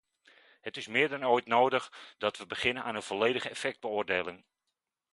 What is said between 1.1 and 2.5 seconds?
ooit nodig dat we